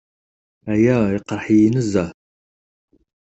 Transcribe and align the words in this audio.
Aya 0.73 0.95
iqerreḥ-iyi 1.15 1.69
nezzeh. 1.75 2.09